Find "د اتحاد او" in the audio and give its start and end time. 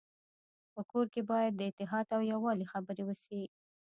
1.55-2.21